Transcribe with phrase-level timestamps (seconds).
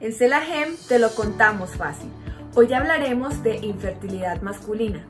[0.00, 2.10] En Celagem te lo contamos fácil.
[2.54, 5.06] Hoy hablaremos de infertilidad masculina.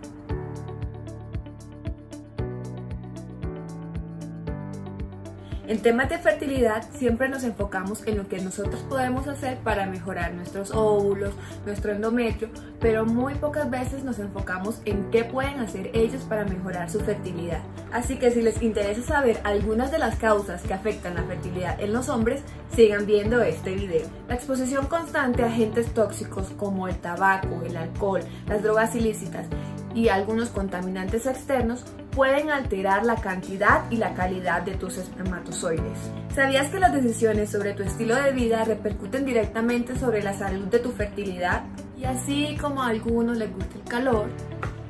[5.68, 10.34] En temas de fertilidad siempre nos enfocamos en lo que nosotros podemos hacer para mejorar
[10.34, 11.34] nuestros óvulos,
[11.64, 12.48] nuestro endometrio,
[12.80, 17.60] pero muy pocas veces nos enfocamos en qué pueden hacer ellos para mejorar su fertilidad.
[17.92, 21.92] Así que si les interesa saber algunas de las causas que afectan la fertilidad en
[21.92, 22.42] los hombres,
[22.74, 24.08] sigan viendo este video.
[24.28, 29.46] La exposición constante a agentes tóxicos como el tabaco, el alcohol, las drogas ilícitas
[29.94, 35.98] y algunos contaminantes externos pueden alterar la cantidad y la calidad de tus espermatozoides.
[36.34, 40.78] ¿Sabías que las decisiones sobre tu estilo de vida repercuten directamente sobre la salud de
[40.78, 41.64] tu fertilidad?
[41.96, 44.26] Y así como a algunos les gusta el calor,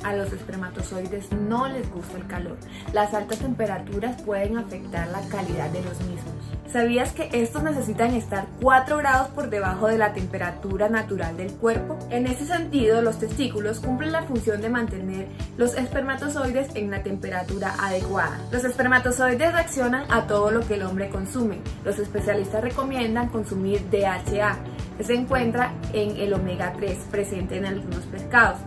[0.02, 2.56] a los espermatozoides no les gusta el calor.
[2.92, 6.41] Las altas temperaturas pueden afectar la calidad de los mismos.
[6.72, 11.98] ¿Sabías que estos necesitan estar 4 grados por debajo de la temperatura natural del cuerpo?
[12.08, 15.26] En ese sentido, los testículos cumplen la función de mantener
[15.58, 18.40] los espermatozoides en la temperatura adecuada.
[18.50, 21.58] Los espermatozoides reaccionan a todo lo que el hombre consume.
[21.84, 24.56] Los especialistas recomiendan consumir DHA,
[24.96, 28.60] que se encuentra en el omega 3 presente en algunos pescados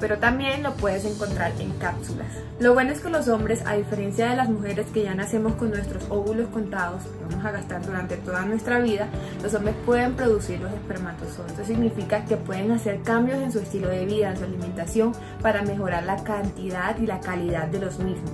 [0.00, 2.26] pero también lo puedes encontrar en cápsulas.
[2.58, 5.70] Lo bueno es que los hombres, a diferencia de las mujeres que ya nacemos con
[5.70, 9.08] nuestros óvulos contados, que vamos a gastar durante toda nuestra vida,
[9.42, 11.52] los hombres pueden producir los espermatozoides.
[11.52, 15.62] Eso significa que pueden hacer cambios en su estilo de vida, en su alimentación, para
[15.62, 18.32] mejorar la cantidad y la calidad de los mismos.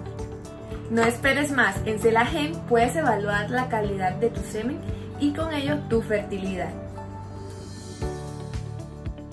[0.90, 4.78] No esperes más, en Celagen puedes evaluar la calidad de tu semen
[5.18, 6.70] y con ello tu fertilidad.